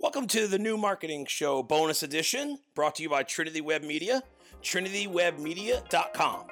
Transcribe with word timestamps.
Welcome 0.00 0.26
to 0.28 0.48
the 0.48 0.58
new 0.58 0.76
marketing 0.76 1.26
show 1.26 1.62
bonus 1.62 2.02
edition 2.02 2.58
brought 2.74 2.96
to 2.96 3.02
you 3.04 3.08
by 3.08 3.22
Trinity 3.22 3.60
Web 3.60 3.82
Media, 3.82 4.22
trinitywebmedia.com. 4.60 6.46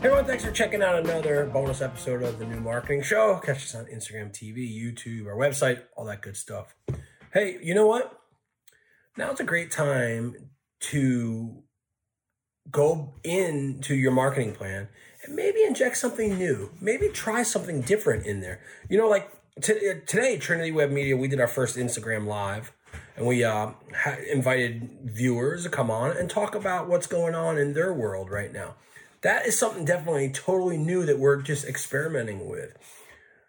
Hey 0.00 0.04
everyone, 0.04 0.26
thanks 0.26 0.44
for 0.44 0.52
checking 0.52 0.82
out 0.82 0.96
another 0.96 1.46
bonus 1.46 1.80
episode 1.80 2.22
of 2.22 2.38
the 2.38 2.44
new 2.44 2.60
marketing 2.60 3.02
show. 3.02 3.40
Catch 3.42 3.64
us 3.64 3.74
on 3.74 3.86
Instagram, 3.86 4.30
TV, 4.30 4.70
YouTube, 4.70 5.26
our 5.26 5.34
website, 5.34 5.82
all 5.96 6.04
that 6.04 6.20
good 6.20 6.36
stuff. 6.36 6.74
Hey, 7.32 7.58
you 7.62 7.74
know 7.74 7.86
what? 7.86 8.20
Now's 9.16 9.40
a 9.40 9.44
great 9.44 9.70
time 9.70 10.50
to 10.80 11.62
go 12.70 13.12
into 13.24 13.94
your 13.94 14.12
marketing 14.12 14.52
plan 14.52 14.88
and 15.24 15.34
maybe 15.34 15.62
inject 15.62 15.96
something 15.96 16.36
new. 16.38 16.70
Maybe 16.80 17.08
try 17.08 17.42
something 17.42 17.80
different 17.80 18.26
in 18.26 18.40
there. 18.40 18.60
You 18.88 18.98
know, 18.98 19.08
like 19.08 19.30
t- 19.60 19.92
today, 20.06 20.38
Trinity 20.38 20.72
Web 20.72 20.90
Media, 20.90 21.16
we 21.16 21.28
did 21.28 21.40
our 21.40 21.48
first 21.48 21.76
Instagram 21.76 22.26
live 22.26 22.72
and 23.16 23.26
we 23.26 23.44
uh, 23.44 23.70
ha- 23.94 24.16
invited 24.30 24.90
viewers 25.02 25.64
to 25.64 25.70
come 25.70 25.90
on 25.90 26.16
and 26.16 26.30
talk 26.30 26.54
about 26.54 26.88
what's 26.88 27.06
going 27.06 27.34
on 27.34 27.58
in 27.58 27.74
their 27.74 27.92
world 27.92 28.30
right 28.30 28.52
now. 28.52 28.74
That 29.22 29.46
is 29.46 29.58
something 29.58 29.84
definitely 29.84 30.30
totally 30.30 30.76
new 30.76 31.04
that 31.04 31.18
we're 31.18 31.42
just 31.42 31.66
experimenting 31.66 32.48
with. 32.48 32.76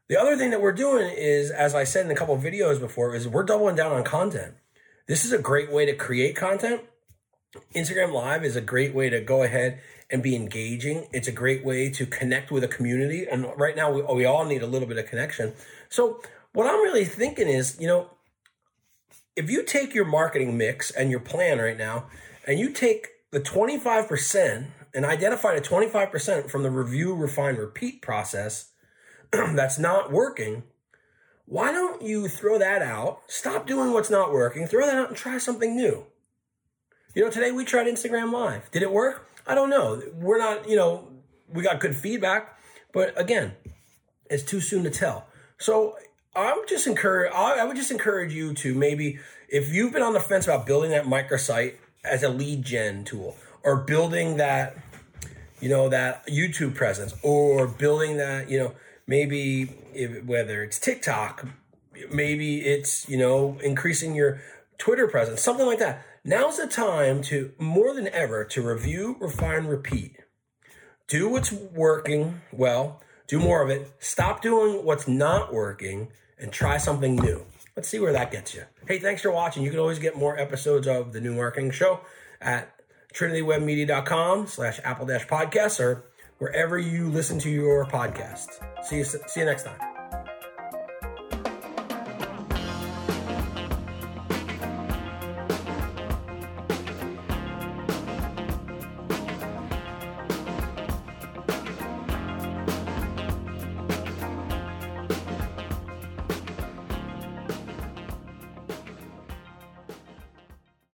The 0.07 0.19
other 0.19 0.35
thing 0.35 0.49
that 0.49 0.61
we're 0.61 0.71
doing 0.71 1.11
is, 1.15 1.51
as 1.51 1.75
I 1.75 1.83
said 1.83 2.05
in 2.05 2.11
a 2.11 2.15
couple 2.15 2.35
videos 2.35 2.79
before, 2.79 3.13
is 3.13 3.27
we're 3.27 3.43
doubling 3.43 3.75
down 3.75 3.91
on 3.91 4.03
content. 4.03 4.55
This 5.07 5.23
is 5.23 5.31
a 5.31 5.37
great 5.37 5.71
way 5.71 5.85
to 5.85 5.93
create 5.93 6.35
content. 6.35 6.81
Instagram 7.75 8.13
Live 8.13 8.45
is 8.45 8.55
a 8.55 8.61
great 8.61 8.93
way 8.93 9.09
to 9.09 9.21
go 9.21 9.41
ahead 9.41 9.79
and 10.11 10.21
be 10.21 10.35
engaging. 10.35 11.07
It's 11.11 11.27
a 11.27 11.31
great 11.31 11.65
way 11.65 11.89
to 11.89 12.05
connect 12.05 12.51
with 12.51 12.63
a 12.63 12.67
community. 12.67 13.25
And 13.29 13.47
right 13.57 13.75
now, 13.75 13.91
we, 13.91 14.01
we 14.01 14.25
all 14.25 14.45
need 14.45 14.61
a 14.61 14.67
little 14.67 14.87
bit 14.87 14.97
of 14.97 15.07
connection. 15.07 15.53
So, 15.89 16.21
what 16.53 16.67
I'm 16.67 16.81
really 16.81 17.05
thinking 17.05 17.47
is, 17.47 17.77
you 17.79 17.87
know, 17.87 18.11
if 19.35 19.49
you 19.49 19.63
take 19.63 19.93
your 19.93 20.05
marketing 20.05 20.57
mix 20.57 20.91
and 20.91 21.09
your 21.09 21.19
plan 21.19 21.59
right 21.59 21.77
now, 21.77 22.05
and 22.45 22.59
you 22.59 22.71
take 22.71 23.07
the 23.31 23.39
25% 23.39 24.67
and 24.93 25.05
identify 25.05 25.53
the 25.55 25.61
25% 25.61 26.49
from 26.49 26.63
the 26.63 26.71
review, 26.71 27.13
refine, 27.13 27.55
repeat 27.55 28.01
process 28.01 28.71
that's 29.31 29.77
not 29.77 30.11
working, 30.11 30.63
why 31.45 31.71
don't 31.71 32.01
you 32.01 32.27
throw 32.27 32.59
that 32.59 32.81
out? 32.81 33.21
Stop 33.27 33.65
doing 33.65 33.91
what's 33.91 34.09
not 34.09 34.31
working, 34.31 34.67
throw 34.67 34.85
that 34.85 34.95
out 34.95 35.09
and 35.09 35.17
try 35.17 35.37
something 35.37 35.75
new. 35.75 36.05
You 37.15 37.25
know, 37.25 37.31
today 37.31 37.51
we 37.51 37.65
tried 37.65 37.87
Instagram 37.87 38.31
Live. 38.31 38.69
Did 38.69 38.83
it 38.83 38.91
work? 38.91 39.27
I 39.47 39.55
don't 39.55 39.71
know. 39.71 39.99
We're 40.13 40.37
not, 40.37 40.69
you 40.69 40.75
know, 40.75 41.07
we 41.51 41.63
got 41.63 41.79
good 41.79 41.95
feedback, 41.95 42.59
but 42.93 43.19
again, 43.19 43.53
it's 44.29 44.43
too 44.43 44.61
soon 44.61 44.83
to 44.83 44.91
tell. 44.91 45.25
So 45.57 45.97
I'm 46.35 46.67
just 46.67 46.85
encourage. 46.85 47.31
I 47.33 47.63
would 47.63 47.75
just 47.75 47.89
encourage 47.89 48.31
you 48.31 48.53
to 48.53 48.75
maybe, 48.75 49.17
if 49.47 49.73
you've 49.73 49.91
been 49.91 50.03
on 50.03 50.13
the 50.13 50.19
fence 50.19 50.45
about 50.45 50.67
building 50.67 50.91
that 50.91 51.05
microsite 51.05 51.77
as 52.03 52.21
a 52.21 52.29
lead 52.29 52.63
gen 52.63 53.05
tool, 53.05 53.35
or 53.63 53.77
building 53.77 54.37
that, 54.37 54.77
you 55.59 55.67
know, 55.67 55.89
that 55.89 56.27
YouTube 56.27 56.75
presence, 56.75 57.15
or 57.23 57.67
building 57.67 58.17
that, 58.17 58.51
you 58.51 58.59
know, 58.59 58.75
maybe 59.07 59.75
if, 59.95 60.23
whether 60.25 60.61
it's 60.61 60.79
TikTok, 60.79 61.47
maybe 62.11 62.59
it's 62.61 63.07
you 63.09 63.17
know 63.17 63.57
increasing 63.63 64.15
your 64.15 64.41
Twitter 64.79 65.07
presence, 65.07 65.41
something 65.41 65.67
like 65.67 65.79
that. 65.79 66.03
Now's 66.23 66.57
the 66.57 66.65
time 66.65 67.21
to 67.23 67.51
more 67.59 67.93
than 67.93 68.07
ever 68.07 68.43
to 68.45 68.61
review, 68.61 69.17
refine, 69.19 69.67
repeat. 69.67 70.17
Do 71.07 71.29
what's 71.29 71.51
working 71.51 72.41
well, 72.51 73.01
do 73.27 73.39
more 73.39 73.61
of 73.61 73.69
it. 73.69 73.91
Stop 73.99 74.41
doing 74.41 74.83
what's 74.83 75.07
not 75.07 75.53
working 75.53 76.07
and 76.39 76.51
try 76.51 76.77
something 76.77 77.15
new. 77.15 77.45
Let's 77.75 77.89
see 77.89 77.99
where 77.99 78.13
that 78.13 78.31
gets 78.31 78.55
you. 78.55 78.63
Hey, 78.87 78.99
thanks 78.99 79.21
for 79.21 79.31
watching. 79.31 79.63
You 79.63 79.69
can 79.69 79.79
always 79.79 79.99
get 79.99 80.17
more 80.17 80.37
episodes 80.37 80.87
of 80.87 81.13
the 81.13 81.21
new 81.21 81.33
marketing 81.33 81.71
show 81.71 82.01
at 82.41 82.73
trinitywebmedia.com 83.13 84.47
slash 84.47 84.79
apple 84.83 85.05
dash 85.05 85.27
podcasts 85.27 85.79
or 85.79 86.03
wherever 86.39 86.77
you 86.77 87.09
listen 87.09 87.39
to 87.39 87.49
your 87.49 87.85
podcast. 87.85 88.47
See 88.85 88.97
you, 88.97 89.03
see 89.03 89.39
you 89.39 89.45
next 89.45 89.63
time. 89.63 89.98